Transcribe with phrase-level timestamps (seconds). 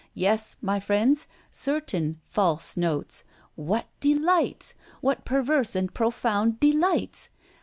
[0.15, 3.23] Yes, my friends, certain false notes.
[3.53, 4.73] What delights!
[4.99, 7.29] What perverse and profound delights!